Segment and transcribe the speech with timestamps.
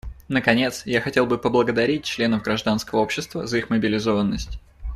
[0.27, 4.57] Наконец, я хотел бы поблагодарить членов гражданского общества за их мобилизованность.